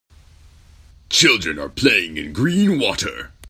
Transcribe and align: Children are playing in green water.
Children 1.11 1.59
are 1.59 1.69
playing 1.69 2.17
in 2.17 2.33
green 2.33 2.79
water. 2.79 3.33